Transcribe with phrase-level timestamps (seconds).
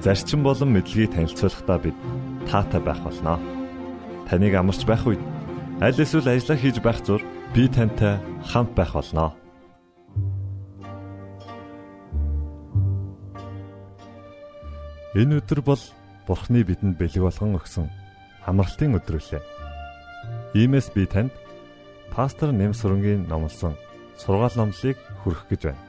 [0.00, 1.96] зарчим болон мэдлэгийг танилцуулахдаа бид
[2.48, 3.36] таатай байх болноо.
[4.28, 5.20] Таныг амарч байх үед
[5.84, 7.20] аль эсвэл ажиллаа хийж байх зур
[7.52, 8.16] би тантай
[8.48, 9.36] хамт байх болноо.
[15.14, 15.82] Энэ өдөр бол
[16.26, 17.90] Бурхны бидэнд бэлэг болгон өгсөн
[18.46, 19.42] амралтын өдөр үлээ.
[20.54, 21.34] Иймээс би танд
[22.14, 23.74] пастор Нэмсрэнгийн номлосон
[24.14, 25.82] сургаал номлыг хүргэх гэж байна.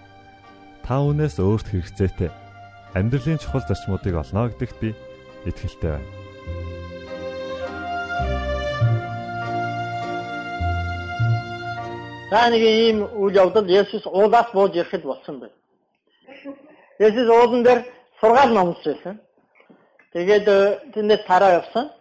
[0.82, 2.41] Та үүнээс өөрт хэрэгцээтэй
[2.94, 4.90] амьдралын чухал зарчмуудыг олно гэдэгт би
[5.46, 6.10] итгэлтэй байна.
[12.32, 15.56] За нэг ийм үйл явдал Есүс уулаас бууж ирэхэд болсон байна.
[17.06, 17.80] Есүс уулан дээр
[18.20, 19.20] сургаал номлож байсан.
[20.14, 21.92] Тэгээд э, тэндээс тараа явсан.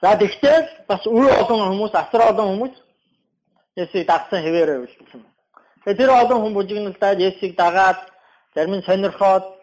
[0.00, 2.74] За тэгтээ бас үе олон хүмүүс, асар олон хүмүүс
[3.76, 5.20] Есүсийг дагсан хэвээрээ үлдсэн.
[5.84, 8.00] Тэгээд тэр олон хүн бужигналдаад Есүсийг дагаад
[8.54, 9.57] зарим нь сонирхоод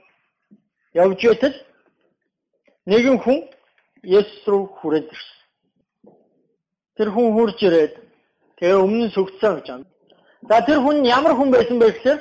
[0.95, 1.55] явж байтал
[2.85, 3.39] нэгэн хүн
[4.05, 5.37] Есүс рүү хүрээд ирсэн.
[6.95, 7.93] Тэр хүн хурж ирээд
[8.57, 9.85] тэгээ өмнө сүгцсэн гэж байна.
[10.47, 12.19] За тэр хүн ямар хүн байсан бэ гэхээр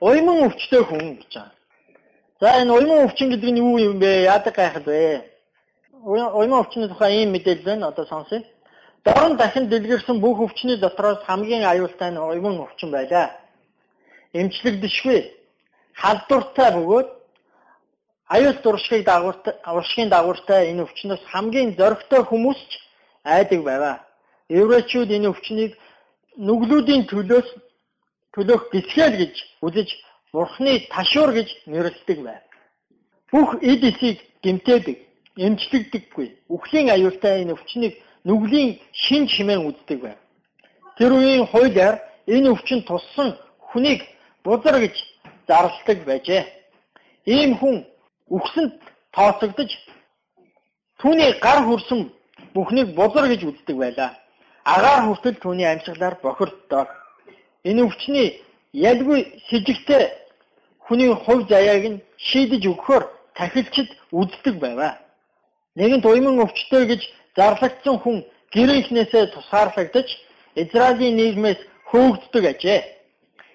[0.00, 1.52] уйман өвчтэй хүн гэж байна.
[2.40, 4.30] За энэ уйман өвчин гэдэг нь юу юм бэ?
[4.30, 5.26] Яадаг гайхал вэ?
[6.06, 7.88] Уйман өвчний тухай ийм мэдээлэл байна.
[7.90, 8.40] Одоо сонсъё.
[9.04, 13.34] Дорн дахин дэлгэрсэн бүх өвчний дотроос хамгийн аюултай нь уйман өвчин байлаа.
[14.32, 15.20] Эмчлэгдэшгүй,
[16.00, 17.08] халдвартай бөгөөд
[18.28, 22.72] аюул дуршигыг дагууртай уршигын дагууртай энэ өвчнөөс хамгийн зоригтой хүмүүс ч
[23.24, 23.96] айдаг байваа.
[24.48, 25.72] Еврейчүүд энэ өвчнийг
[26.36, 27.48] нүглүүдийн төлөөс
[28.34, 29.34] төлөөх гисгэл гэж
[29.66, 29.88] үзэж
[30.34, 32.42] Бурхны ташуур гэж нэрлэдэг байв.
[33.30, 34.98] Бүх эд эсийг гимтээдэг,
[35.36, 36.26] эмчлэгдэггүй.
[36.50, 37.94] Үхлийн аюултай энэ өвчнийг
[38.26, 40.18] нүглийн шин чимээн үздэг байв.
[40.98, 43.38] Тэр үеийн хуулиар энэ өвчин туссан
[43.70, 44.02] хүнийг
[44.42, 44.96] бузар гэж
[45.46, 46.42] зарладаг байжээ.
[47.26, 47.86] Ийм хүн
[48.30, 48.72] үхсэнд
[49.12, 49.70] тооцогдож
[51.00, 52.12] түүний гар хүрсэн
[52.54, 54.10] бүхнийг бузар гэж үздэг байлаа.
[54.64, 56.88] Агаар хүртэл түүний амьсгалаар бохирддог.
[57.64, 58.40] Энэ өвчний
[58.72, 60.02] ялгүй сэжигтэй
[60.86, 63.04] хүний хувь заяаг нь шийдэж өгөхөөр
[63.34, 64.98] тахилчид үздэг байваа.
[65.76, 67.02] Нэгэн туйман өвчтөй гэж
[67.36, 68.24] зарлагдсан хүн
[68.54, 70.08] гэрээхнээсээ тусгаарлагдаж
[70.54, 71.60] Израилийн нийгмээс
[71.90, 72.80] хөөгддөг ажээ.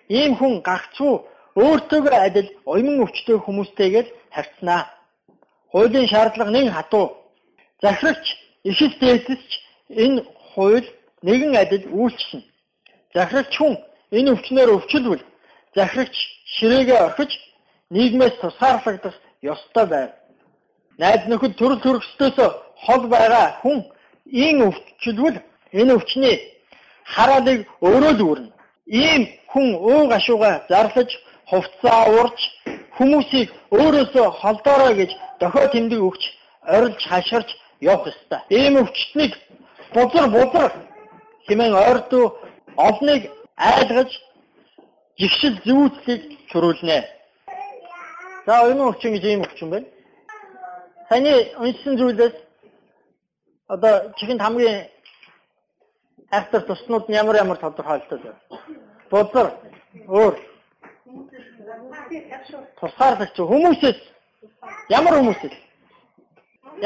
[0.10, 4.82] Ийм хүн гагцуу өөртөөгөө адил уйман өвчтөй хүмүүстэйгээр харьцнаа.
[5.72, 7.18] Хуулийн шаардлага нэг хатуу.
[7.82, 8.26] Захирагч
[8.64, 9.50] ишил дээсч
[9.90, 10.24] энэ
[10.54, 10.90] хууль
[11.22, 12.46] нэгэн адил үйлчлэнэ.
[13.14, 13.78] Захирагч хүн
[14.12, 15.24] энэ өвчнөр өвчлвөл
[15.76, 16.16] захирагч
[16.56, 17.32] ширээгээ орхиж
[17.90, 20.10] нийгмээс тусгаарлагдах ёстой байв.
[20.98, 22.38] Найз нөхөд төрөл төрөсдөөс
[22.86, 23.78] хол байгаа хүн
[24.26, 25.38] ийм өвчлвөл
[25.80, 26.38] энэ өвчний
[27.14, 28.50] хараалыг өөрөө л үүрнэ.
[28.88, 31.10] Ийм хүн өө гашууга зарлаж
[31.50, 32.40] хувцаа урж
[32.98, 35.12] хүмүүсийг өөрөөсөө холдоорой гэж
[35.42, 36.24] дохио тэмдэг өгч
[36.76, 37.50] орилж хашгирч
[37.82, 38.40] явах ёстой.
[38.50, 39.34] Ийм өвчтнийг
[39.94, 40.72] бузар бузар
[41.48, 42.26] хэмээн ойртуу
[42.88, 43.22] олныг
[43.58, 44.12] айлгаж
[45.20, 46.98] жигшил зүүцлийг чөрүүлнэ.
[48.46, 49.88] За энэ өвчин гэж ийм өвчин байна.
[51.10, 52.36] Таны уншсан зүйлээс
[53.68, 54.88] одоо чихэнд хамгийн
[56.32, 58.34] айхтар туснууд нь ямар ямар тодорхойлолтой вэ?
[59.12, 59.48] Бузар,
[60.08, 60.36] өөр
[62.80, 64.00] Тусгаарлагч хүмүүсээс
[64.98, 65.56] ямар хүмүүсээс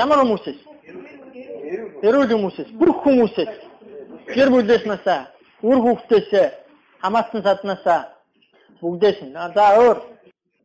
[0.01, 0.59] ямар хүмүүсээс
[2.07, 3.51] эрүүл хүмүүсээс бүх хүмүүсээс
[4.35, 5.21] гэр бүлээс насаа
[5.63, 6.29] үр хүүхдээс
[7.01, 8.01] хамаатан саднасаа
[8.81, 9.19] бүгдээс.
[9.23, 9.97] Нь за өөр.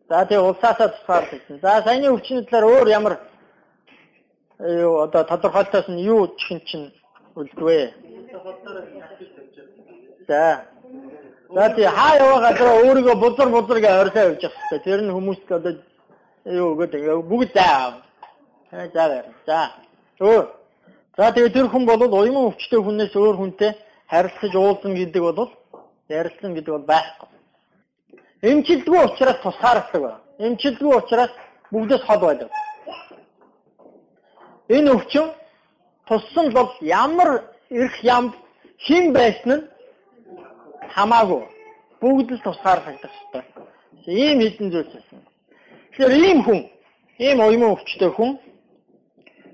[0.08, 3.14] За тэгээ улсаасаа тусгаарлагч за саяны өвчний талаар өөр ямар
[4.58, 6.86] юу одоо тодорхойлтоос нь юу чихэн чинь
[7.38, 7.94] үлдвэ?
[10.28, 10.64] За
[11.54, 14.84] За тий хаа яваа газар өөрийгөө бузар бузар гэж орсоо явж явах хэрэгтэй.
[14.84, 15.72] Тэр нь хүмүүст одоо
[16.44, 17.00] юу гэдэг
[17.30, 18.02] бүгд заа.
[18.70, 19.60] За за.
[20.20, 20.46] Өө.
[21.16, 23.72] За тэгээ тэр хүн бол уйман өвчтэй хүнээс өөр хүнтэй
[24.12, 25.50] харилцаж уулзсан гэдэг бол
[26.08, 27.28] ярилцсан гэдэг бол байхгүй.
[28.42, 30.20] Эмчилдэггүй учраас тусгаарладаг байна.
[30.38, 31.32] Эмчилдэггүй учраас
[31.72, 32.50] бүгдээс хол байдаг.
[34.68, 35.32] Энэ өвчин
[36.06, 38.34] туссан бол ямар эрх ям
[38.78, 39.77] хин байсан нь
[40.94, 41.42] хамаагүй
[42.00, 43.44] бүгд л тусгаарлагдах хэрэгтэй.
[44.06, 45.20] Ийм хэдэн зүйлс байсан.
[45.92, 46.60] Тэгэхээр ийм хүн
[47.18, 48.38] ийм уйман өвчтэй хүн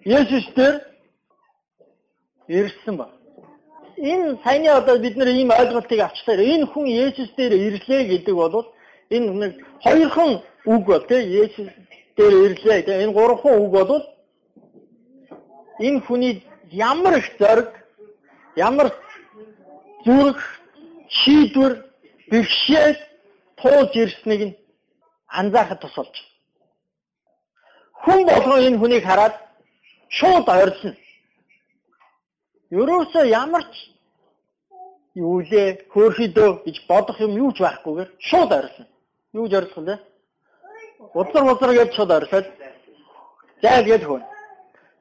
[0.05, 0.77] Есүс дээр
[2.49, 3.09] ирсэн ба.
[3.97, 6.37] Энэ саяны одоо бид нэр ийм ойлголтыг авчлаа.
[6.37, 8.67] Энэ хүн Есүс дээр ирлээ гэдэг бол
[9.11, 11.69] энэ нэг хоёрхан үг бол тийм Есүс
[12.17, 12.79] дээр ирлээ.
[13.05, 14.03] Энэ гурван үг бол
[15.81, 17.71] энэ хүний ямар их зориг,
[18.57, 18.93] ямар
[20.05, 20.61] зүрх,
[21.21, 21.73] шийдвэр,
[22.31, 22.99] бэрхшээл
[23.61, 24.57] туулж ирснийг нь
[25.39, 26.15] анзаахад тусалж.
[28.03, 29.35] Хүн болгон энэ хүнийг хараад
[30.19, 30.93] шууд ойрлно.
[32.81, 33.75] Ерөөсөө ямар ч
[35.15, 38.85] юу лээ хөөрхөдөө гэж бодох юм юу ч байхгүйгээр шууд ойрлно.
[39.39, 39.97] Юу ч ойрлох вэ?
[41.19, 42.47] Удлар удлар гэж шууд ойрлоод
[43.63, 44.23] зай гэж хөн.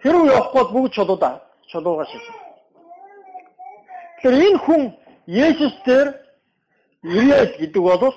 [0.02, 1.34] Хэрвээ явахгүй бүгд чулуудаа
[1.72, 2.36] чулуугаа шилжсэн.
[4.22, 4.82] Тэр энэ хүн
[5.28, 6.08] Есүс дээр
[7.04, 8.14] ирээд гэдэг бол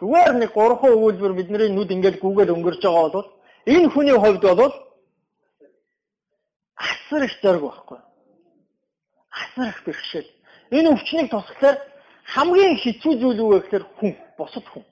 [0.00, 3.28] зүгээр нэг гурван өгүүлбэр бидний нүд ингээд гүгээд өнгөрч байгаа бол
[3.64, 4.74] энэ хүний хувьд бол
[6.76, 7.98] асар их зориг байхгүй.
[9.30, 10.30] Асар их бэрхшээл.
[10.76, 11.76] Энэ өвчнийг тусахлаар
[12.34, 14.84] хамгийн хэцүү зүйл юу вэ гэхээр хүн, бусад хүн.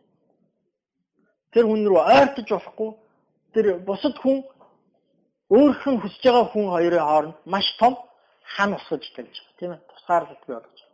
[1.52, 2.90] Тэр хүн рүү ойртож болохгүй.
[3.52, 4.40] Тэр бусад хүн
[5.52, 7.94] өөрөх нь хүсэж байгаа хүн хоёрын хооронд маш том
[8.56, 9.80] хан усгаж тавьж байгаа тийм ээ.
[9.90, 10.91] Тусгаарлалт бий болгож.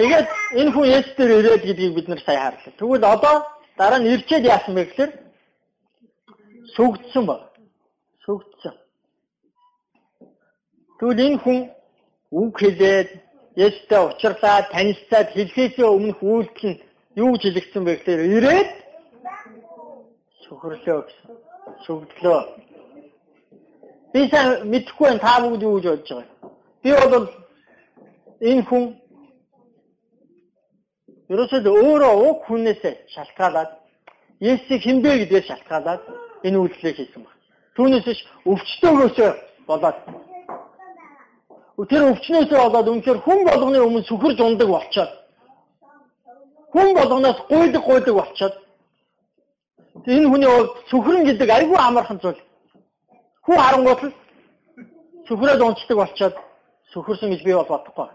[0.00, 2.72] Тэгээд энэ хүн Есүс дээр ирээд гэдгийг бид нар сайн харлаа.
[2.80, 3.36] Тэгвэл одоо
[3.76, 5.12] дараа нь ирчээд яасан бэ гэхээр
[6.72, 7.52] сүгдсэн баг.
[8.24, 8.74] Сүгдсэн.
[10.96, 11.58] Тэгвэл энэ хүн
[12.32, 13.08] үг хэлээд
[13.60, 16.80] Есүстэй уулзлаа, танилцаад хэлхээсээ өмнөх үйлдэл нь
[17.20, 18.70] юу гэж хэлэгдсэн бэ гэхээр ирээд
[20.48, 21.28] сөхрлөө гэсэн.
[21.84, 22.40] Сүгдлөө.
[24.16, 26.28] Би сайн мэдэхгүй байна та бүгд юу гэж бодож байгаа.
[26.80, 27.26] Би бол
[28.40, 28.84] энэ хүн
[31.30, 32.82] ерөөсөө өөрөө уг хүнээс
[33.14, 33.70] шалтгаалаад
[34.40, 36.02] Есүсийг хинбэ гэдгээр шалтгаалаад
[36.46, 37.40] энэ үйлдэлийг хийсэн байна.
[37.76, 39.30] Түүнээс ш өвчтөөгөөсөө
[39.68, 39.98] болоод
[41.90, 45.12] тэр өвчнөөсөө болоод үнэхээр хүн болгоны өмнө сүхэрж ундаг болчоод
[46.72, 48.54] хүн болгоноос гуйдаг гуйдаг болчоод
[50.06, 50.50] энэ хүний
[50.90, 52.40] сүхрэн гэдэг айгүй амархан зүйл.
[53.44, 54.12] Хүн харангуут л
[55.28, 56.34] сүхрээд унцдаг болчоод
[56.92, 58.08] сүхэрсэн гэж би бол бодохгүй.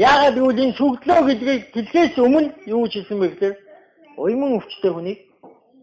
[0.00, 3.54] Яагаад гэвэл энэ сүгдлөө гэдгийг хэлхээс өмнө юу гэж хэлсэн бэ гэхээр
[4.16, 5.20] уйман өвчтэй хүнийг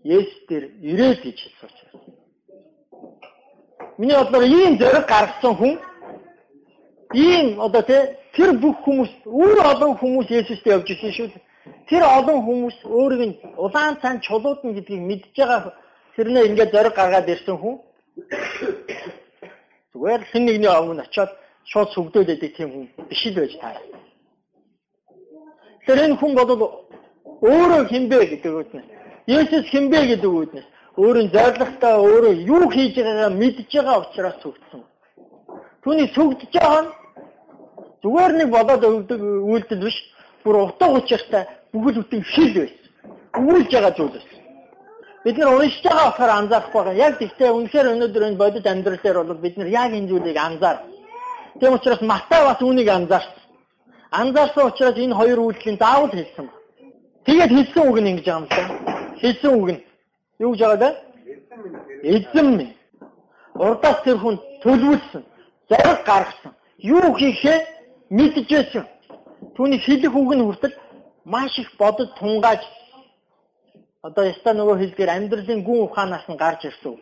[0.04, 2.04] Есүс дээр ирээд гэж хэлсэн учраас.
[4.00, 5.74] Миний бодлоор ийм зориг гаргасан хүн
[7.14, 11.30] ийм одоо тэр бүх хүмүүс өөр олон хүмүүс Есүстэй явж ирсэн шүү.
[11.90, 15.78] Тэр олон хүмүүс өөрийг нь улаан цан чулуудна гэдгийг мэдж байгаа
[16.16, 17.76] тэрнээ ингээд зориг гаргаад ирсэн хүн
[19.94, 21.32] зүгээр хэн нэгний өмнө очиод
[21.70, 24.07] шууд сүгдөөд байдаг тийм хүн биш л байж таараа.
[25.88, 26.52] Тэр энэ хүн бол
[27.48, 28.88] өөрөө хинбэ гэдэг үгнээс
[29.28, 30.68] Есүс хинбэ гэдэг үгнээс
[31.00, 34.82] өөрийн зоригтой өөрөө юу хийж байгаагаа мэдж байгаа учраас сүгдсэн.
[35.84, 36.92] Түүний сүгдэж байгаа нь
[38.04, 39.98] зүгээр нэг болоод өгдөг үйлдэл биш.
[40.44, 42.88] Бүр утга учиртай бүхэл бүтэн шил байсан.
[43.40, 44.40] Өвүүлж байгаа зүйл байсан.
[45.24, 47.02] Бид нар уншиж байгаа болохоор анзаарахгүй байгаа.
[47.06, 50.78] Яг тэгтээ үнэхээр өнөөдөр энэ бодит амьдрал дээр бол бид нар яг энэ зүйлийг анзаар.
[51.60, 53.47] Тийм учраас Матай бас үүнийг анзаарсан.
[54.12, 56.50] Анзаарсан учраас энэ хоёр үйлдэлийн заавал хэлсэн.
[57.26, 58.48] Тэгээд хэлсэн үг нь ингэж байна.
[59.22, 59.82] Хэлсэн үг нь
[60.40, 60.90] юу гэж байгаа вэ?
[62.04, 62.74] Эзэн минь.
[63.56, 65.24] Урдаас тэр хүн төлөвлөсөн,
[65.70, 66.54] зориг гаргасан.
[66.78, 67.58] Юу хийхээ
[68.10, 68.86] мэдчихсэн.
[69.56, 70.76] Түүний хэлэх үг нь хүртэл
[71.26, 72.62] маш их бодод тунгааж
[74.08, 76.96] одоо яста нөгөө хэлгээр амьдралын гүн ухаанаас нь гарч ирсэн.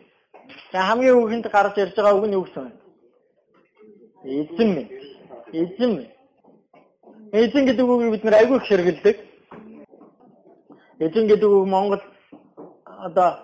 [0.72, 2.72] За хамгийн үгэнд гарч ирж байгаа үг нь юу гэсэн бэ?
[4.40, 4.90] Эзэн минь.
[5.52, 6.15] Эзэн минь.
[7.32, 9.16] Эзэн гэдэг үгийг бид нэр айгүй их хэрэгэлдэг.
[11.00, 12.00] Эзэн гэдэг үг Монгол
[12.86, 13.38] одоо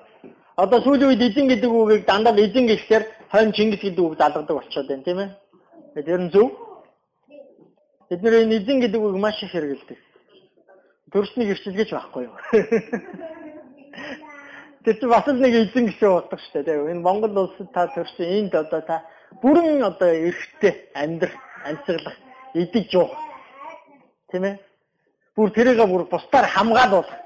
[0.57, 4.87] одоо сүүлийн үед эзэн гэдэг үгийг дандаа эзэн гэхээр хойно Чингис гэдэг үг залгадаг болчиход
[4.87, 5.31] байна тийм ээ.
[6.07, 6.53] Тэр нь зөв.
[8.09, 9.99] Бид нэр энэ эзэн гэдэг үг маш их хэрэгэлдэг.
[11.13, 12.37] Төрснийг ирчилгэж байхгүй юу?
[14.85, 16.87] Тэр чинь бас л нэг эзэн гэсэн утга шүү дээ.
[16.95, 19.03] Энэ Монгол улсад та төрсөн энд одоо та
[19.43, 21.35] бүрэн одоо эрхтэй амьдрах,
[21.67, 22.15] амьсгалах,
[22.55, 23.11] идэж юу
[24.33, 24.57] тийм ээ.
[25.37, 27.21] Бүр тэрийгээ бүр бусдаар хамгаалуулах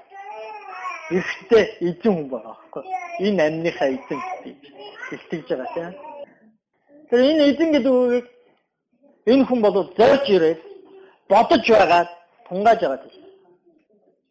[1.10, 2.84] эрхтэй эзэн хүн байгаа байхгүй.
[3.26, 4.60] Энэ амьныхаа эзэн гэж
[5.08, 5.94] хэлтгэж байгаа тийм.
[7.08, 8.26] Тэр энэ эзэн гэдэг үгийг
[9.30, 10.60] энэ хүн бол зорж ирээд
[11.30, 12.10] бодож байгаад
[12.48, 13.26] тунгааж байгаа тийм.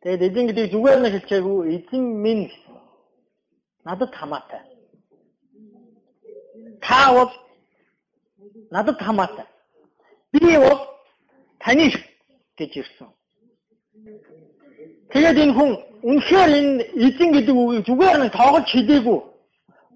[0.04, 2.76] Тэгээд эзэн гэдэг зүгээр нь хэлчихээгүй эзэн минь гэсэн.
[3.88, 4.62] Надад хамаатай.
[6.82, 7.32] Та бол
[8.72, 9.48] надад хамаатай.
[10.32, 10.80] Би бол
[11.60, 11.88] таны
[12.58, 13.10] гэж ирсэн.
[15.12, 15.72] Тэгээд энэ хүн
[16.10, 19.20] үнэхээр энэ эзэн гэдэг үгийг зүгээр нь тоогож хэлээгүй.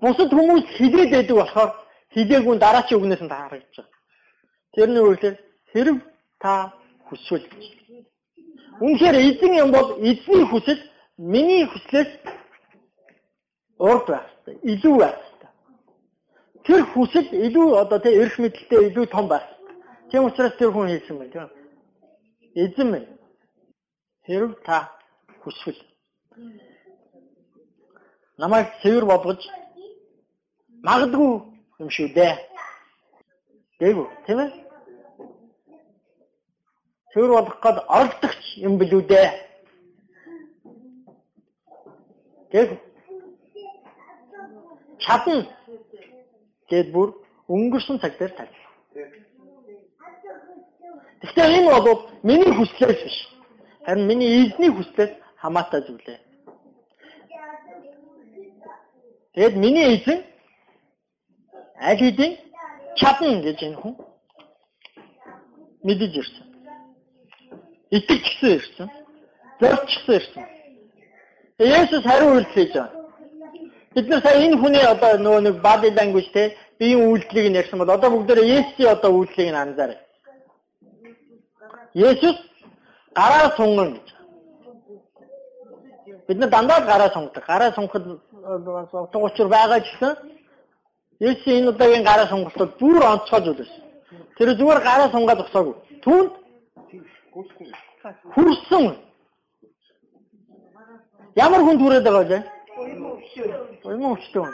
[0.01, 1.71] Бусад хүмүүс хилээд байдаг болохоор
[2.13, 3.97] хилээгүй дараачийн үгнээс нь харагдаж байгаа.
[4.73, 5.35] Тэрний үгээр
[5.73, 5.97] хэрв
[6.39, 6.53] та
[7.07, 7.45] хүсвэл
[8.79, 10.79] Үнэхээр эзэн юм бол эзний хүсэл
[11.17, 12.11] миний хүслээс
[13.77, 14.55] урд байх хэрэгтэй.
[14.71, 15.51] Илүү байх хэрэгтэй.
[16.63, 19.43] Тэр хүсэл илүү одоо тэ эрх мэдэлтэй илүү том байх.
[20.11, 21.58] Тийм учраас тэр хүн хэлсэн байна тийм.
[22.55, 23.07] Эзэн минь
[24.25, 24.89] хэрв та
[25.41, 25.79] хүсвэл
[28.37, 29.41] намайг цэвэр болгож
[30.87, 31.31] магадгүй
[31.79, 32.33] юм шүү дээ.
[33.79, 34.69] Дээгүү тийм ээ?
[37.13, 39.29] цэвэр болох гээд оролдогч юм билүү дээ.
[42.51, 42.67] Тэг
[45.03, 45.35] чадна
[46.69, 47.09] гэд бүр
[47.49, 48.58] өнгөрсөн цаг дээр тавь.
[51.21, 53.17] Тэгэхээр энэ бол миний хүслээс биш.
[53.85, 55.11] Харин миний эзний хүслээс
[55.41, 56.19] хамаатай зүйл ээ.
[59.35, 60.19] Тэгэд миний эзэн
[61.79, 62.33] аль хэдийн
[62.99, 63.93] чадна гэж энэ хүн
[65.83, 66.49] мэдэж ирсэн
[67.91, 68.89] итгэжсэн ирсэн.
[69.59, 70.43] Зорчсон ирсэн.
[71.59, 72.89] Есүс хариу үйлдэлж байгаа.
[73.95, 77.89] Бид нар сая энэ хүний одоо нөгөө нэг body language те биеийн үйлдэлийг нэрсэн бол
[77.89, 79.97] одоо бүгдээрээ Есүсийн одоо үйлдэлийг нь анзаарай.
[81.93, 82.37] Есүс
[83.15, 84.07] гараа сунган гэж.
[86.27, 87.45] Бид нар дандаа гараа сунгадаг.
[87.45, 88.05] Гараа сунгахад
[88.93, 90.15] утга учир байгаа ч гэсэн
[91.19, 93.83] Есүсийн энэ удаагийн гараа сонголтод бүр онцгой зүйл байсан.
[94.37, 95.75] Тэр зүгээр гараа сунгаад зогсоогүй.
[96.05, 96.31] Түүнд
[98.35, 98.85] хүрсэн.
[101.35, 102.39] Ямар хүн түрээд байгаа вэ?
[103.83, 104.53] Уйман өвчтөн.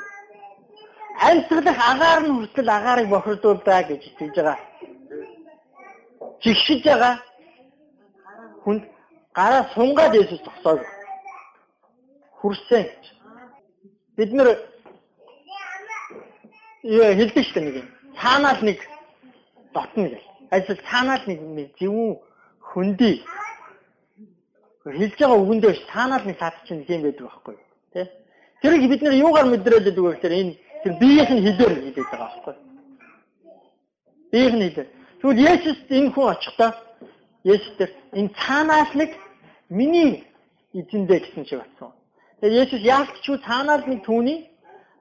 [1.28, 4.58] Амьсгалах агаар нь хүртэл агаарыг бохирдуулдаа гэж хэлж байгаа.
[6.44, 7.16] Жигшиж байгаа
[8.64, 8.84] хүнд
[9.34, 10.82] гараа сунгаад Есүс тогсоог.
[12.40, 12.86] Хүрсэн.
[14.18, 14.50] Бид нэр
[16.84, 17.78] хэлдэг шүү дээ нэг.
[18.22, 18.80] Цаанаас нэг
[19.74, 20.24] дотно гэх.
[20.52, 21.40] Ажил цаанаас нэг
[21.80, 22.20] зөвүүн
[22.72, 23.24] хөндөй
[24.86, 27.56] хэлж байгаа үгэндээ таанаас нэг сад чинь тийм байдаг байхгүй
[27.94, 28.06] тий
[28.62, 32.30] Тэрийг бид нэр юугаар мэдрээд байдаг вэ гэхээр энэ тэр биеийнх нь хэлээр хэлээд байгаа
[32.30, 32.56] байхгүй
[34.32, 34.90] биеийнх нь хэлээр
[35.26, 36.72] тэгвэл Есүс энэ хүн очихдоо
[37.44, 39.18] Есүс тэр энэ цаанаас нэг
[39.70, 40.22] миний
[40.78, 41.90] эзэндээ гэсэн шиг батсан
[42.42, 44.46] тэгээд Есүс яалт ч цаанаас нэг түүний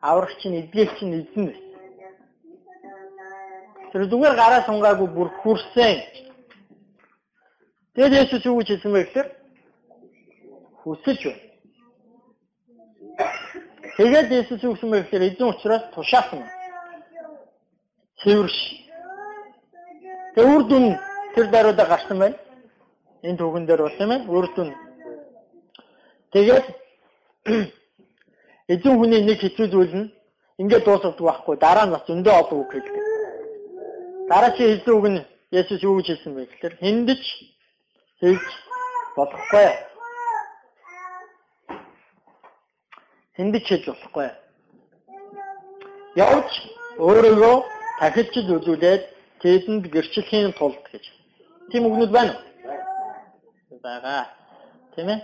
[0.00, 1.68] аврагч нь эдгэгч нь эзэн байсан
[3.92, 6.24] тэр зүгээр гараа сунгаагүй бүр хүрсэн
[7.94, 9.28] Тэгээд Есүс юу гэж хэлсэн бэ гэхээр
[10.82, 11.42] хүсэж байна.
[13.96, 16.42] Тэгээд Есүс юу гэсэн бэ гэхээр эзэн учраас тушаасан.
[18.18, 18.83] Цэвэрш.
[20.34, 20.98] Тэгээд үр дүн
[21.34, 22.36] тэр даруйдаа гарсан байна.
[23.22, 24.30] Энэ түүхэн дээр болсон юм байна.
[24.34, 24.70] Үр дүн.
[26.34, 26.66] Тэгээд
[28.74, 30.12] эзэн хүний нэг хэцүү зүйл нь
[30.58, 31.56] ингээд дуусах байхгүй.
[31.56, 32.94] Дараа нь бас зөндөө олон үг хэлдэг.
[34.28, 35.20] Дараа чи хэлсэн үг нь
[35.54, 37.22] Есүс юу гэж хэлсэн бэ гэхээр хиндэж
[38.18, 38.42] хийж
[39.14, 39.68] болохгүй.
[43.38, 44.28] Хиндэж хийж болохгүй.
[46.18, 46.50] Явж
[46.98, 47.54] өөрийгөө
[48.02, 49.13] тахилж үзүүлээд
[49.44, 51.04] тэдэнд гэрчлэхийн тулд гэж.
[51.70, 53.78] Тийм үгнүүд байна уу?
[53.84, 54.24] Бага.
[54.96, 55.20] Тийм ээ?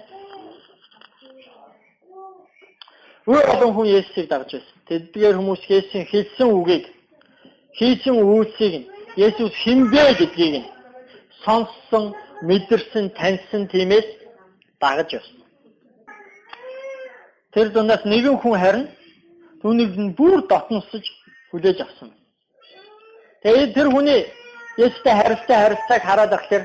[3.24, 4.76] Өөр олон хүн Есүсийг дагж байсан.
[4.88, 6.84] Тэдгээр хүмүүс Есүсийн хэлсэн үгийг
[7.80, 8.74] хийсэн үйлсийг
[9.16, 10.68] Есүс хинбэ гэдгийг нь
[11.44, 12.12] сонссон
[12.44, 14.08] мэдэрсэн, таньсан тиймээс
[14.80, 15.40] дагаж явсан.
[17.56, 18.86] Тэр дундаас нэгэн хүн харин
[19.64, 21.04] түүнийг нь бүр дотносож
[21.50, 22.19] хүлээж авсан.
[23.42, 24.20] Тэгээд тэр хүний
[24.76, 26.64] Есүстэй харилцаа харилцааг хараад ахлаар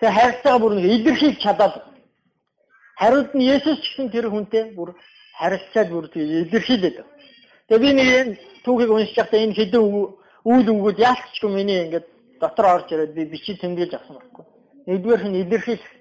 [0.00, 1.74] тэр харилцаагаа бүр илэрхийлж чадаад
[2.96, 4.96] хариуд нь Есүс гэсэн тэр хүнтэй бүр
[5.36, 7.04] харилцаад бүр илэрхийлээд.
[7.68, 9.82] Тэгээ би нэг түүхийг уншиж байхдаа энэ хэдэн
[10.48, 12.06] үйл өнгөд яалтчгүй миний ингээд
[12.40, 14.44] дотор орж ирээд би бичиж тэмдэглэж авсан байхгүй.
[14.88, 15.92] Нэгдүгээр нь илэрхийлэх.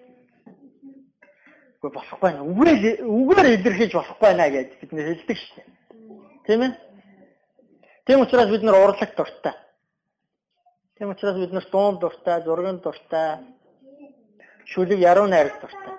[1.78, 2.42] Үгүй болохгүй нэ.
[2.50, 5.68] Үгээр үгээр илэрхийлж болохгүй нэ гэж бид нэр хэлдэг шүү дээ.
[6.48, 6.72] Тийм ээ?
[8.08, 9.54] Тийм учраас бид нар урлаг дуртай.
[10.98, 13.40] Тийм учраас бид нар дуун дуртай, зургийн дуртай,
[14.66, 15.94] шүлэг яруу найр дуртай.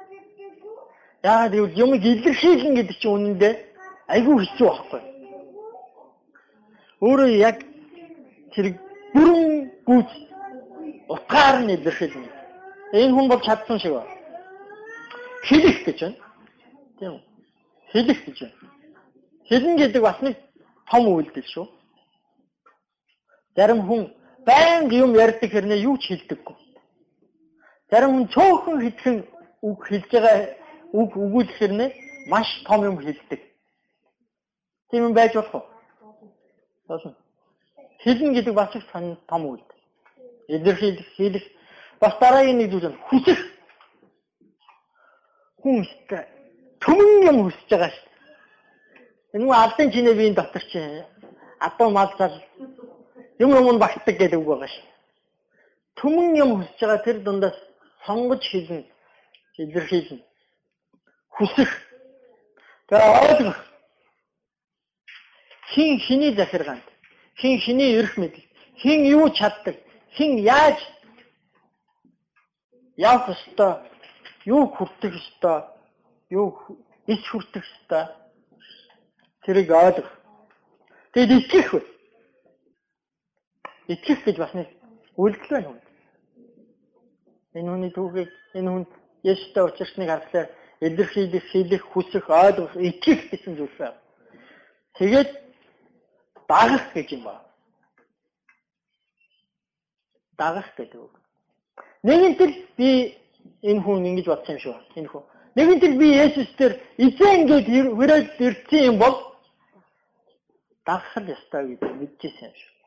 [1.22, 3.54] Яагаад гэвэл юм илэрхийлэн гэдэг чинь үнэндээ
[4.08, 5.00] айгүй хэцүү байхгүй.
[7.04, 7.56] Өөрөө яг
[8.56, 8.66] тэр
[9.12, 10.10] бүрэн гүйц
[11.12, 12.28] утгаар нь илэрхийлнэ.
[12.96, 14.16] Энэ хүн бол чадсан шиг байна.
[15.44, 16.16] Хэлэх гэж байна.
[16.98, 17.22] Тийм үү?
[17.92, 18.56] Хэлэх гэж байна.
[19.48, 20.36] Хэлнэ гэдэг бас нэг
[20.88, 21.77] том үйлдэл шүү.
[23.58, 24.02] Зарим хүн
[24.46, 26.56] байнга юм ярьдаг хэрнээ юу ч хэлдэггүй.
[27.90, 29.16] Зарим хүн цөөхөн хэлхэн
[29.66, 30.36] үг хэлж байгаа
[30.94, 31.90] үг өгүүлэх хэрнээ
[32.30, 33.40] маш том юм хэлдэг.
[34.90, 35.66] Тийм юм байж болох уу?
[36.86, 37.16] Болно.
[37.98, 38.86] Хэлнэ гэдэг бас их
[39.26, 39.82] том үйлдэл.
[40.54, 41.42] Илэрхийлэх, хийх
[41.98, 43.40] бас дараагийн нэг зүйл нь хүсэх.
[45.66, 46.24] Хүн өстэй
[46.78, 48.06] төмөн юм хүсэж байгаа шүү.
[49.34, 50.78] Энэ нь алсын чинээ биеийн дотор чи
[51.58, 52.38] адуу мал зал
[53.38, 54.86] юм юм багтдаг гэдэг үг байгаа шүү.
[55.98, 57.58] Төмөн юм хүсэж байгаа тэр дундаас
[58.06, 58.84] сонгож хэлнэ,
[59.58, 60.22] илэрхийлнэ.
[61.36, 61.70] Хүсэх.
[62.88, 63.58] Тэгээ ойлгох.
[65.72, 66.86] Хин хиний захиргаанд,
[67.36, 68.44] хин хиний эрх мэдэл,
[68.80, 69.76] хин юу чаддаг,
[70.16, 70.78] хин яаж
[72.96, 73.74] явах ёстой,
[74.44, 75.62] юу хүртэх ёстой,
[76.30, 76.56] юу
[77.06, 78.06] ич хүртэх ёстой.
[79.42, 80.10] Тэрийг ойлгох.
[81.12, 81.97] Тэгэд итгэх вэ?
[83.88, 84.68] Итгэх гэж бас нэг
[85.16, 85.80] үйлдэл байна.
[87.56, 88.90] Энэ хүний түүхийг энэ хүнд
[89.24, 90.48] Есүстэй учирсныг харахаар
[90.80, 93.98] илэрхийлэх, хийх, хүсэх, ойлгох, итгэх гэсэн зүйл байна.
[94.98, 95.30] Тэгээд
[96.48, 97.44] дагах гэж юм байна.
[100.38, 101.14] Дагах гэдэг үг.
[102.04, 103.16] Нэгэнтэл би
[103.62, 104.76] энэ хүн ингэж бодсон юм шүү.
[105.00, 105.24] Энэ хүн.
[105.56, 106.72] Нэгэнтэл би Есүстээр
[107.04, 107.64] эзэн ингэж
[107.96, 109.16] хүрээд ирсэн юм бол
[110.86, 112.77] дагах л ёстой гэж мэдчихсэн юм шүү.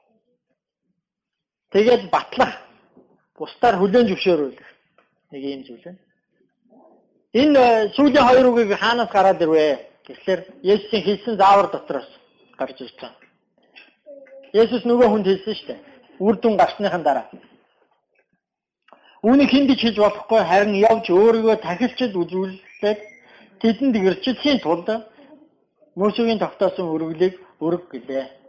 [1.72, 2.54] Тэгээд батлах
[3.38, 4.70] бусдаар хүлээн зөвшөөрүүлэх
[5.32, 6.02] нэг юм зүйл байна.
[7.34, 9.80] Энэ э, сүүлийн хоёр үгийг хаанаас гараад ирвэ?
[10.06, 12.10] Тэгэхээр Есүсийн хэлсэн заавар дотроос
[12.60, 13.16] гарч ирж байгаа.
[14.54, 15.80] Есүс нөгөө хүнд хэлсэн шүү дээ.
[16.20, 17.28] Үр дүн гарсныхан дараа.
[19.24, 23.00] Үүнийг хиндэж хийж болохгүй харин явж өөрийгөө тахилчид үзүүлээд
[23.62, 24.90] тэдэнд гэрчлэхийн тулд
[25.96, 28.41] Мөсөгийн тогтоосон өргөлийг өрг гэлээ.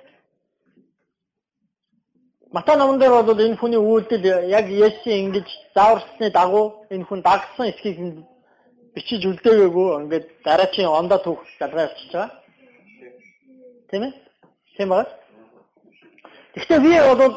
[2.53, 7.73] Матай номон дээр бол энэ хүний үйлдэл яг Есүсийн ингэж зааварсны дагуу энэ хүн дагсан
[7.73, 7.97] эсхийг
[8.95, 12.31] бичиж үлдээгээгүй ингээд дараачийн ондоо түүх залгаа явчихж байгаа.
[13.91, 14.13] Тийм ээ?
[14.77, 15.09] Тийм байна.
[16.55, 17.35] Гэхдээ би бол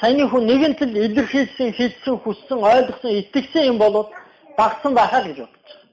[0.00, 4.08] саяны хүн нэгэнтэл илэрхийлсэн, хэлсэн, хүссэн, ойлгосон, итгэсэн юм бол
[4.56, 5.92] багсан байхаа гэж бодож байгаа.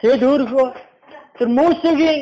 [0.00, 0.68] Тэгэд өөрөөгөө
[1.36, 2.18] тэр Мосегийн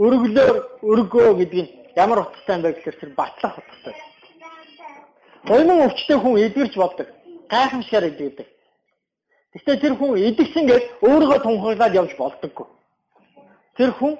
[0.00, 0.56] өргөлөөр
[0.88, 3.94] өргөө гэдэг нь ямар утгатай юм бэ гэхээр тэр батлах утгатай.
[5.48, 7.08] Оймон өвчтэй хүн эдгэрч боддог.
[7.48, 8.48] Гайхамшигар эдгэрдэг.
[9.54, 12.66] Гэхдээ тэр хүн эдгсэн гэж өөрийгөө тунхаглаад явж болдоггүй.
[13.76, 14.18] Тэр хүн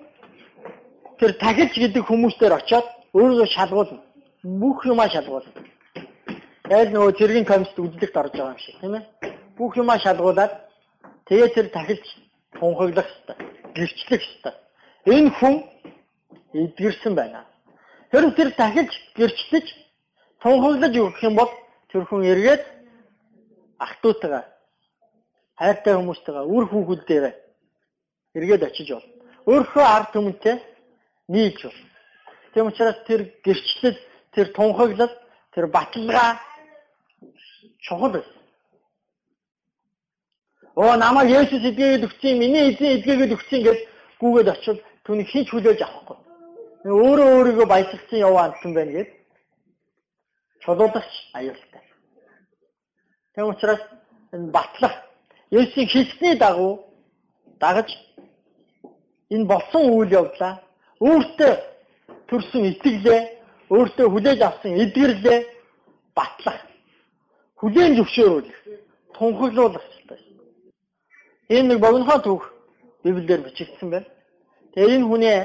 [1.18, 2.86] тэр тахилч гэдэг хүмүүстээр очиод
[3.18, 4.00] өөрийгөө шалгуулна.
[4.44, 5.50] Бүх юмаа шалгуулна.
[6.70, 9.04] Яг нөгөө цэргийн комист үзлэгт орж байгаа юм шиг тийм ээ.
[9.58, 10.52] Бүх юмаа шалгуулад
[11.26, 12.06] тэгээ тэр тахилч
[12.60, 13.36] тунхаглах хэрэгтэй.
[13.74, 14.54] Гэрчлэх хэрэгтэй.
[15.08, 15.54] Энэ хүн
[16.52, 17.44] эдгэрсэн байна.
[18.14, 19.66] Тэр тэр тахилч гэрчлэж
[20.38, 21.50] тунхаглаж өгөх юм бол
[21.90, 22.62] тэр хүн эргээд
[23.82, 24.46] ах トゥ утгаа
[25.58, 27.34] хайртай хүмүүстэйгээ үр хүүхдүүдтэйгээ
[28.38, 29.10] эргээд очиж болно.
[29.50, 30.56] Өөрийнхөө ард түмэнтэй
[31.26, 31.90] нийлж болно.
[32.54, 33.98] Тийм учраас тэр гэрчлэл,
[34.30, 35.10] тэр тунхаглал,
[35.50, 36.38] тэр баталгаа
[37.82, 38.38] чухал байсан.
[40.78, 43.78] Оо намайг Есүс эдгээд өгсөн, миний эзэн эдгээд өгсөн гэж
[44.22, 46.23] гүгээд очил түүнийг хийж хүлээж авахгүй.
[46.84, 49.10] Өөрөө өөрийгөө баясгалсан яваа амтсан байна гэд
[50.60, 51.82] чулуулагч аюултай.
[53.34, 53.80] Тийм учраас
[54.36, 54.94] энэ батлах
[55.50, 56.84] Есүсийн хэлсний дагуу
[57.58, 57.88] дагаж
[59.32, 60.60] энэ болсон үйл явдлаа
[61.00, 61.52] өөртөө
[62.28, 63.20] төрсөн итгэлээ
[63.72, 65.40] өөртөө хүлээж авсан эдгэрлээ
[66.12, 66.60] батлах
[67.60, 68.58] хүлээн зөвшөөрүүлэх
[69.16, 70.20] тунхаглуулах хэрэгтэй.
[71.48, 72.44] Энэ нэг богинохон түүх
[73.04, 74.08] Библиэр бичигдсэн байна.
[74.74, 75.36] Тэгээ энэ хүний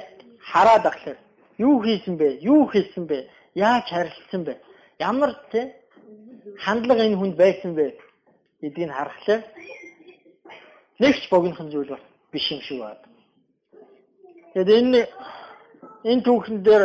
[0.51, 1.28] хараад ахлаа
[1.59, 2.39] юу хийсэн бэ?
[2.41, 3.27] Юу хийсэн бэ?
[3.55, 4.53] Яаж харилцсан бэ?
[4.99, 5.75] Ямар тэ
[6.63, 7.85] хандлага энэ хүнд байсан бэ
[8.61, 9.39] гэдгийг харахлаа
[10.99, 11.95] нэгч богинохон зүйл
[12.31, 13.03] биш юм шиг байна.
[14.53, 15.01] Тэгэд энэ
[16.03, 16.83] энэ түүхэн дээр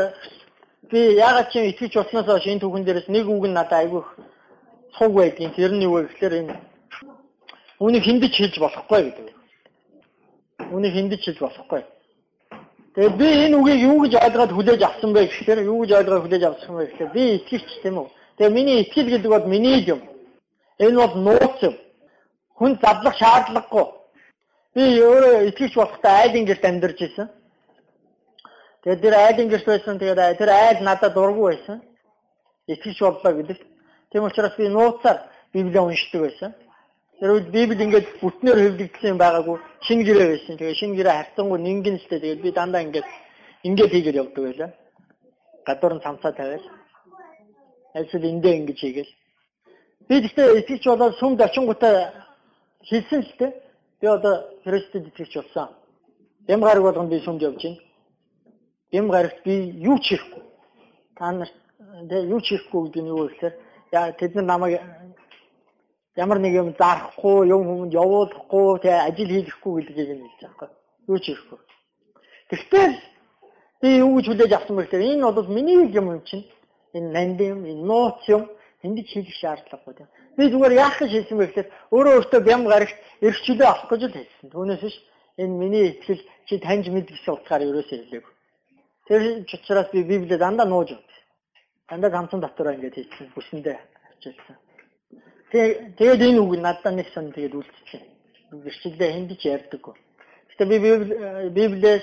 [0.90, 4.02] би ягаад ч итгэж болсноос хойш энэ түүхэн дээрээс нэг үг нь надад айгүй
[4.98, 6.54] цуг байдгийн тэр нь юу вэ гэхээр энэ
[7.80, 9.26] үнийг хиндэж хэлж болохгүй гэдэг.
[10.70, 11.82] Үнийг хиндэж хэлж болохгүй.
[12.94, 16.44] Тэгээд би энэ үгийг юу гэж ойлгоод хүлээж авсан бэ гэхээр юу гэж ойлгоод хүлээж
[16.46, 18.08] авсан бэ гэхээр би итгэвч тийм үү.
[18.38, 20.00] Тэгээд миний итгэл гэдэг бол миний юм.
[20.78, 21.74] Энэ бол нууц юм.
[22.54, 23.86] Хүн задлах шаардлагагүй.
[24.74, 27.28] Би өөрөө итгэж болохтой айлын гэрт амьдарч исэн.
[28.82, 29.98] Тэгээд тэр айлын гэрт байсан.
[29.98, 31.82] Тэгээд тэр айл надад дургу байсан.
[32.70, 33.58] Итгэж боллоо гэдэг.
[34.10, 35.18] Тийм учраас би нууцаар
[35.52, 36.54] Библийг уншдаг байсан.
[37.24, 39.56] Тэр үед Библи ингээд бүтнээр хэвлэгдсэн юм байгаагүй
[39.88, 40.56] шинэ гэрээ байсан.
[40.60, 42.20] Тэгээд шинэ гэрээ харьцангуй нингэн сте.
[42.20, 43.08] Тэгээд би дандаа ингээд
[43.64, 44.70] ингээд хийгээд явдаг байлаа.
[45.64, 46.68] Гадуур нь цамцаа тавиал.
[47.96, 49.12] Эсвэл эндээ ингэж хийгээл.
[50.04, 51.96] Би гэхдээ итгэж болоод сүмд очингуудаа
[52.92, 53.52] хэлсэн л дээ.
[54.00, 54.34] Би одоо
[54.68, 55.68] Христэд итгэж болсон.
[56.44, 57.80] Бям гараг болгонд би сүмд явж байна.
[58.92, 60.44] Бям гарагт би юу ч хийхгүй.
[61.16, 61.48] Та нар
[62.04, 63.54] тэгээ юу ч хийхгүй гэдэг нь юу вэ гэхээр
[63.96, 64.76] яа тэд нар намайг
[66.16, 70.70] ямар нэг юм зарахгүй, юм хүнд явуулахгүй, тэгээ ажил хийхгүй гэдгийг нь хэлж байгаа байхгүй.
[71.10, 71.58] Юу ч хийхгүй.
[72.50, 72.96] Тэгвэл
[73.82, 76.46] би юу гэж хүлээж авсан бэ гэхээр энэ бол миний юм юм чинь.
[76.94, 78.46] Энэ нанд юм, энэ нууц юм
[78.84, 80.08] энд хийх шаардлагагүй тийм.
[80.36, 82.96] Би зүгээр яах гэж хэлсэн бэ гэхээр өөрөө өөртөө бям гарагт
[83.26, 84.48] эрхчлөө авах гэж л хэлсэн.
[84.54, 84.96] Түүнээс биш
[85.42, 88.32] энэ миний итгэл чи таньж мэд гэсэн утгаар ерөөсөө хэлээгүй.
[89.08, 91.20] Тэр учраас би Библийг дандаа нууж өгдөө.
[91.90, 93.32] Дандаа ганцхан дотороо ингэж хэлсэн.
[93.34, 93.76] Бүсэндээ
[94.14, 94.56] авчилсан.
[95.54, 98.02] Тэгээд энэ үг надад нэг сан тэгээд үлдчихэ.
[98.50, 99.94] Гэрчлэлдээ хиндэж ярьдаггүй.
[100.50, 100.76] Гэтэ би
[101.54, 102.02] Библиэс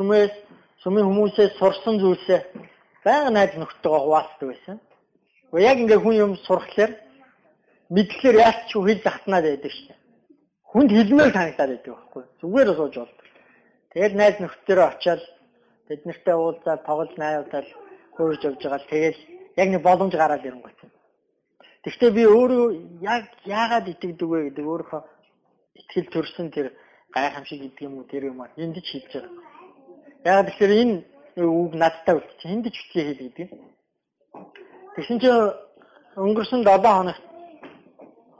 [0.00, 0.32] сүмээс
[0.80, 2.40] сүмийн хүмүүсээс сурсан зүйлсээ
[3.04, 4.76] байнга найз нөхдөйгөө хуваалцдаг байсан.
[5.52, 6.92] Гэхдээ яг ингээ хүн юм сурахлаар
[7.92, 9.96] мэдлэгээр яаж ч хэл захтнаад байдаг шээ.
[10.72, 12.24] Хүнд хэлмээр санагдаад байдаг байхгүй.
[12.40, 13.26] Зүгээр сууж болдог.
[13.92, 15.22] Тэгээд найз нөхдөөрөө очиад
[15.88, 17.68] бид нартай уулзаад тоглож найруулаад
[18.16, 19.16] хөрж явж байгаа л тэгээд
[19.60, 20.95] яг нэг боломж гараад ирэнгүүт.
[21.86, 22.66] Гэхдээ би өөрөө
[23.06, 25.00] яг яагаад итгэдэг вэ гэдэг өөрөө
[25.78, 26.74] итгэл төрсөн тэр
[27.14, 29.30] гайхамшиг гэдэг юм уу тэр юм аа энд ч хийж байгаа.
[30.26, 30.94] Яагаад тэгэхээр энэ
[31.46, 32.50] үг надтай үлдчих.
[32.50, 33.48] Энд ч хүчээ хэлдэг.
[34.98, 35.54] Тэгсэн чинь
[36.18, 37.22] өнгөрсөн 7 хоногт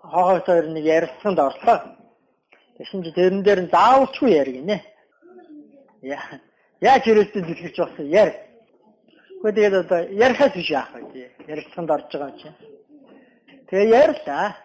[0.02, 1.78] хоогоо хоёр нэг ярилцсанд орлоо.
[2.82, 4.82] Тэгсэн чинь тэрэн дээр нь заавалчгүй яригнэ.
[6.02, 6.42] Яа.
[6.82, 8.35] Яаж хэрэгцээ дэлгэрч болсон яар.
[9.38, 11.30] Гэхдээ тэгээд одоо ярихаас биш яах вэ?
[11.46, 12.59] Ярилцсанд орж байгаа чинь.
[13.68, 14.57] Тэгээ ярьлаа.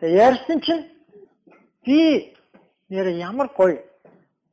[0.00, 0.84] Тэгээ ярьсан чинь
[1.84, 2.34] би
[2.90, 3.80] нэр ямар гоё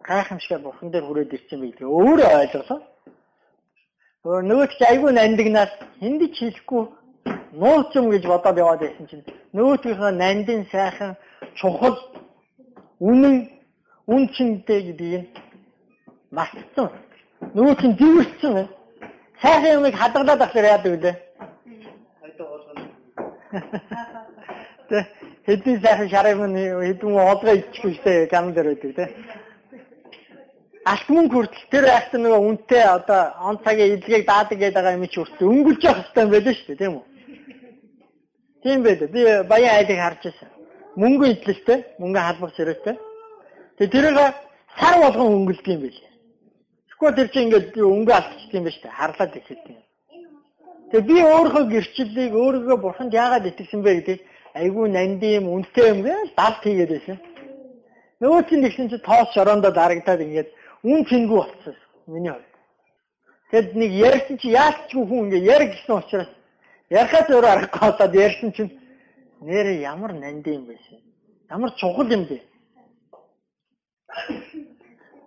[0.01, 2.79] гайхамшигтай бурхан дээр хүрээд ирсэн бэ гэдэг өөрөө ойлголоо.
[4.23, 6.83] Нөгөө ч айгүй нандинаас хэнд ч хэлэхгүй
[7.59, 11.15] нууц юм гэж бодоод яваад байсан чинь нөгөөтгийнхөө нандин сайхан
[11.59, 11.97] чухал
[12.99, 13.51] үнэн
[14.07, 15.27] үн чинтэй гэдгийг
[16.31, 16.87] мартсан.
[17.55, 18.67] Нөгөө чинь дивэрсэн.
[19.41, 21.15] Сайхан юмыг хадгалаад ахлаар яадаг үлээ.
[24.89, 24.97] Тэ
[25.47, 29.05] хэдийн сайхан шарыг нь хэдэн олгоо иччих үстэй канал дээр байдаг тэ
[30.85, 35.07] алт мөнгө хүртэл тэр айхт нөгөө үнтэй одоо он цагийн эдлэгийг даадаг гэдэг байгаа юм
[35.09, 37.05] чи хүртэл өнгөлж явах хэрэгтэй байлаа шүү дээ тийм үү?
[38.61, 39.07] Тийм байлаа.
[39.09, 40.49] Би баян айлыг харж байсан.
[41.01, 42.95] Мөнгө эдлэлтэй, мөнгө халбах зэрэгтэй.
[43.77, 44.17] Тэгээ тэрийг
[44.77, 46.11] сар болгон өнгөлдөг юм байлаа.
[46.85, 48.97] Тэгэхгүй тэр чинь ингээд өнгө алдчих юм ба шүү дээ.
[48.99, 49.84] Харлаад ихэд юм.
[50.91, 54.19] Тэгээ би өөрийнхөө гэрчлэлийг өөрийгөө бурханд яагаад итгэсэн бэ гэдэг
[54.53, 57.17] айгүй нанди юм, үнтэй юм гээл далд хийгээд байсан.
[58.21, 60.49] Нөгөө чинь нэгсэн чи тоос шорондоо дарагдаад ингээд
[60.85, 61.75] үн цэнгүү болчихсон
[62.07, 62.53] миний хувьд.
[63.51, 66.29] Тэгэд нэг ярьсан чи яалтчгүй хүн ингээ ярь гэсэн учраас
[66.89, 68.71] ярихаас өөр аргагүй болоод ярьсан чинь
[69.41, 71.01] нэрээ ямар нанд юм бэ шин.
[71.49, 72.41] Ямар чухал юм бэ?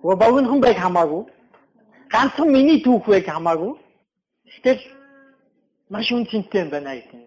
[0.02, 1.26] Гоо богинохон байг хамаагүй.
[2.08, 3.74] Ганцхан миний түүх байг хамаагүй.
[4.48, 4.97] Гэтэл
[5.90, 7.22] маш үнцэнтэй юм байна гэдэг.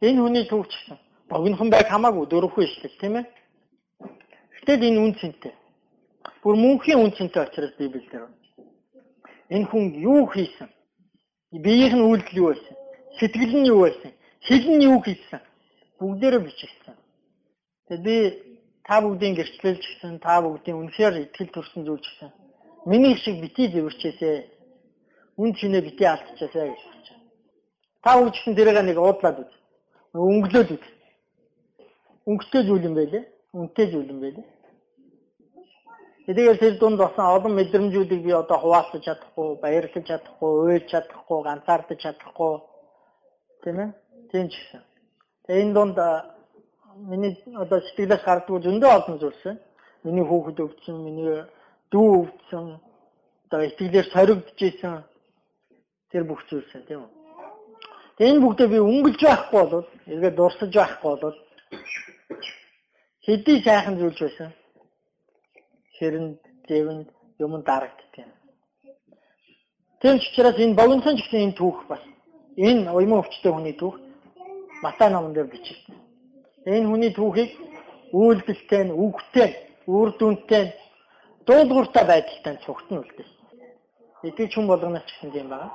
[0.00, 0.96] Энэ хүний түүх гэсэн
[1.28, 3.26] богинохон байг хамаагүй дөрөвхөө шүү дээ тийм ээ.
[4.56, 5.54] Гэтэл энэ үнцэнтэй.
[6.42, 8.36] Бүр мөнхийн үнцэнтэй учраас Библиэлд байна.
[9.50, 10.68] Энэ хүн юу хийсэн?
[11.52, 12.76] Биеийнх нь үйлдэл юу байсан?
[13.18, 14.12] Сэтгэл нь юу байсан?
[14.46, 15.40] Хэл нь юу хийсэн?
[16.00, 16.96] Бүгдээрээ бичсэн.
[17.88, 18.16] Тэгээд би
[18.84, 22.30] та бүгдийн гэрчлэлж гисэн, та бүгдийн үнэхээр итгэл төрсэн зүйл гисэн.
[22.86, 24.30] Миний шиг бити зэвэрчээсэ.
[25.40, 26.82] Үн чинээ бити алдчихаасаа гэж.
[28.02, 29.52] Та бүгд гисэн тэрийг нэг уудлаад үз.
[30.14, 30.84] Өнгөлөөд үз.
[32.28, 33.24] Өнгөтэй зүйл юм байлээ.
[33.52, 34.46] Үнтэй зүйл юм байлээ.
[36.28, 41.98] Тэгээд тэр дунд болсон олон мэдрэмжүүдийг би одоо хуваалцаж чадахгүй, баярлаж чадахгүй, уйлж чадахгүй, ганцаардаж
[42.04, 42.52] чадахгүй
[43.64, 43.90] тийм ээ.
[44.30, 44.82] Тийм ч гэсэн.
[45.48, 45.96] Тэгээд энэ дунд
[47.08, 49.44] миний одоо сэтгэлээс гардгүй зөндөө олон зүйлс.
[50.04, 51.48] Миний хүүхэд өвдсөн, миний
[51.90, 52.76] дүү өвдсөн,
[53.48, 55.00] одоо итгэлээр соригдож исэн
[56.12, 57.17] тэр бүх зүйлс тийм үү.
[58.18, 61.36] Энэ бүгдээ би өнгөлж байхгүй бол, эргээд дурсаж байхгүй бол
[63.26, 64.50] хэдий сайхан зүйлс байсан
[65.98, 68.30] хэрэнд зэвэнд юм дарагддаг юм.
[70.00, 72.02] Тэр учраас энэ богинохон ч гэсэн энэ түүх бас
[72.56, 73.96] энэ уйман өвчтэй хүний түүх
[74.82, 75.94] Матай номон дээр бичсэн.
[76.66, 77.50] Энэ хүний түүхийг
[78.14, 79.50] үйлдэлтэй нь үгтэй,
[79.86, 80.74] үр дүнтэй,
[81.46, 83.38] дуулууртай байдалтай цугтна үлдээсэн.
[84.26, 85.70] Эдгээр хүн болгоноос ч гэсэн юм байна.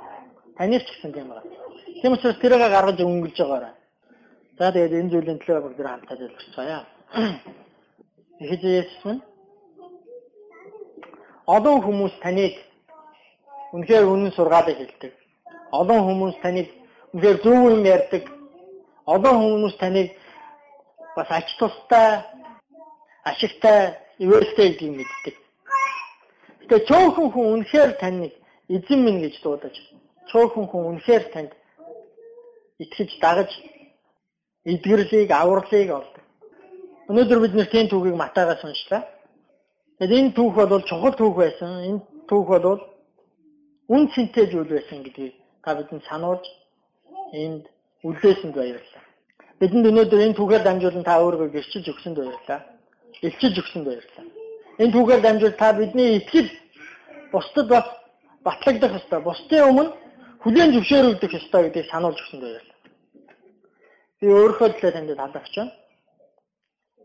[0.56, 1.63] Танаас ч гэсэн юм байна.
[2.00, 3.74] Тийм учраас тэрийг гаргаж өнгөлж байгаарай.
[4.58, 6.80] За тэгээд энэ зүйлийн төлөө бүгд хамтдаа залбирцгаая.
[8.42, 9.22] Эхэж Есүс минь
[11.46, 12.54] олон хүмүүс таныг
[13.74, 15.12] үнэхээр үнэн сургаалыг хэлдэг.
[15.72, 16.68] Олон хүмүүс таныг
[17.12, 18.24] үнэхээр зөв юм ярьдаг.
[19.06, 20.08] Олон хүмүүс таныг
[21.16, 22.24] бас ач тустай,
[23.24, 25.34] ашигтай, ивэлтэй гэдгийг мэддэг.
[26.68, 28.32] Тэгээ цөөхөн хүн үнэхээр таныг
[28.68, 29.76] эзэн минь гэж дуудаж
[30.32, 31.52] цөөхөн хүн үнэхээр танд
[32.78, 33.50] итгэж дагаж
[34.64, 36.24] эдгэрлийг авралыг олдог.
[37.08, 39.02] Өнөөдөр бид нэр тийм түүхийг Матайгаас уншлаа.
[39.98, 41.70] Тэгэхээр энэ түүх бол чухал түүх байсан.
[41.88, 42.80] Энэ түүх бол
[43.94, 46.44] үн цэнтэй зүйл байсан гэдгийг та бидэнд сануулж
[47.32, 47.64] энд
[48.02, 49.04] үлдээсэнд баярлалаа.
[49.60, 52.60] Бидэнд өнөөдөр энэ түүхээр дамжуулан та өөрийгөө гэрчилж өгсөнд баярлалаа.
[53.22, 54.26] Илчилж өгсөнд баярлалаа.
[54.82, 56.50] Энэ түүхээр дамжуул та бидний итгэл
[57.30, 57.86] бусдад бас
[58.42, 59.20] батлагдах ёстой.
[59.20, 59.92] Бусдын өмнө
[60.44, 62.80] хүлээн зөвшөөрөгдөх ёстой гэдгийг сануулж өгсөнд баярлалаа.
[64.20, 65.72] Би өөрийнхөө төлөө танд талархаж байна.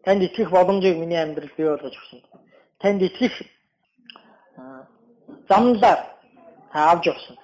[0.04, 2.20] Танд итгэх боломжийг миний амьдралд бий болгож өгсөн.
[2.84, 3.34] Танд итгэх
[5.50, 6.00] замлаар
[6.72, 7.36] та авч явсан.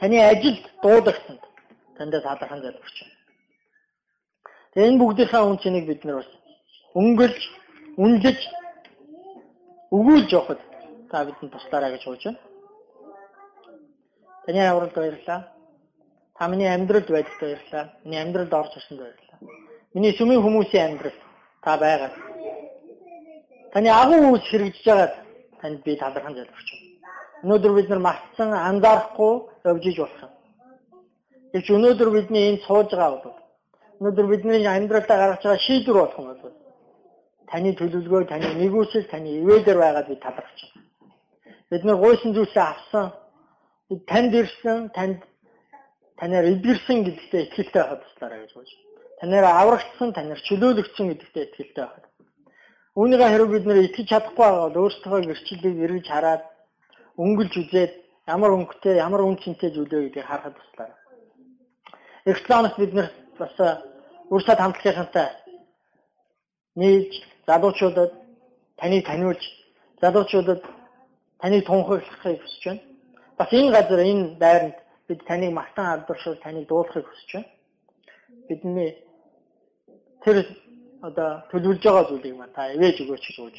[0.00, 1.42] Таны ажилд дуудагсанд
[1.96, 3.16] танд талархан залбирч байна.
[4.72, 6.30] Тэгээ энэ бүгдийнхээ үн цэнийг бид нар бас
[6.96, 7.40] өнгөлж,
[8.00, 8.40] үнэлж,
[9.96, 10.60] өгүүлж явахад
[11.10, 12.40] та бидэнд туслаарай гэж хууж байна.
[14.50, 15.46] Таны авралд баярлалаа.
[16.36, 17.92] Та миний амьдралд байдагт баярлалаа.
[18.04, 19.38] Миний амьдралд орж ирсэнд баярлалаа.
[19.94, 21.18] Миний сүмийн хүмүүсийн амьдрал
[21.62, 22.10] та байгаа.
[23.72, 25.14] Таны агуу үс хэрэгжиж байгаад
[25.60, 26.88] танд би талархан залбирч байна.
[27.44, 29.34] Өнөөдөр бид нар мартсан анзаарахгүй
[29.70, 30.32] явж иж болох юм.
[31.52, 33.38] Гэвч өнөөдөр бидний энд сууж байгаа бол
[34.00, 36.58] өнөөдөр бидний амьдралдаа гаргаж байгаа шийдвэр болох юм бол
[37.50, 40.82] таны төлөвлөгөө, таны нэгүсэл, таны ивэлэр байгаад би талархаж байна.
[41.70, 43.19] Бид нар гойсон зүйлсээ авсан.
[43.90, 45.18] Танд ирсэн, танд
[46.14, 48.74] танаар эдгэрсэн гэдэгтээ итгэлтэй байхад туслаарай гэж бодож.
[49.18, 52.06] Танаар аврагдсан, танаар чөлөөлөгдсөн гэдэгтээ итгэлтэй байхад.
[52.94, 56.42] Үүнийгээ хэрэг бид нэр итгэж чадахгүй бол өөрсдөө гэрчлэлийг эргэж хараад
[57.18, 57.92] өнгөлж үзээд
[58.30, 60.94] ямар өнгөтэй, ямар үн цэнтэй зүйлөө гэдгийг харахад туслаа.
[62.30, 63.54] Рекламаас бид нэр бас
[64.30, 65.28] өөрсдөө хамтлагийнхантай
[66.78, 67.12] нийлж
[67.46, 68.10] залуучуудад
[68.78, 69.42] таныг таниулж
[70.02, 70.62] залуучуудад
[71.42, 72.89] таныг тунхаглахыг хүсэж байна.
[73.40, 74.76] Бас энэ газар энэ байранд
[75.08, 77.48] бид таныг мартан алдаршуул таныг дуулахыг хүсэж байна.
[78.48, 78.90] Бидний
[80.24, 80.36] тэр
[81.00, 83.56] одоо төлөвлөж байгаа зүйлийг маань та ивэж өгөөч гэж ууж.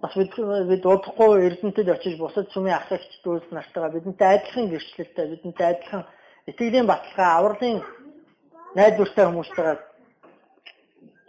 [0.00, 0.32] Бас бид
[0.70, 6.02] бид удахгүй Эрдэнэтэд очиж бусад сүмийн ах эгч дүүс нартайгаа бидэнтэй адилхан гэрчлэлтэй бидэнтэй адилхан
[6.48, 7.84] итгэлийн баталгаа авралын
[8.72, 9.76] найдвартай хүмүүстэйгээ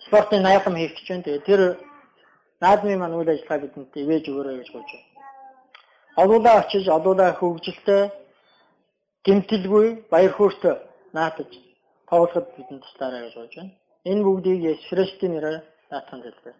[0.08, 1.26] спортын наягам хийх гэж байна.
[1.28, 1.62] Тэгээ тэр
[2.64, 5.15] наадмын маань үйл ажиллагаа бидэнд ивэж өгөөрэй гэж бодож байна.
[6.16, 8.04] Олуулаа очиж олуулаа хөгжилтэй
[9.26, 10.76] гэмтэлгүй баяр хөөртэй
[11.14, 11.52] наатаж
[12.10, 13.74] тоглоход бидэнд туслаарай гэж бодож байна.
[14.06, 15.58] Энэ бүгдийг Есүс Христийн нэрээр
[15.92, 16.52] даатхан хэлбэ.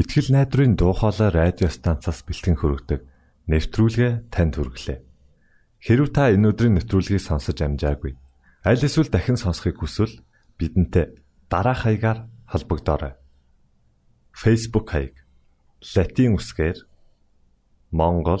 [0.00, 3.00] Итгэл найдрын дуу хоолой радио станцаас бэлтгэн хөрөгдөг
[3.46, 4.98] нэвтрүүлгээ танд хүргэлээ.
[5.84, 8.18] Хэрв та энэ өдрийн нэвтрүүлгийг сонсож амжаагүй
[8.64, 10.24] аль эсвэл дахин сонсохыг хүсвэл
[10.56, 11.20] бидэнтэй
[11.52, 13.12] дараах хаягаар холбогдорой.
[14.32, 15.20] Facebook хаяг:
[15.84, 16.80] Латин үсгээр
[17.92, 18.40] Монгол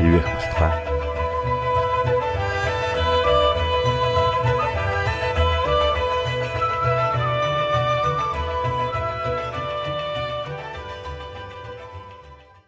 [0.00, 0.93] ивээх батугай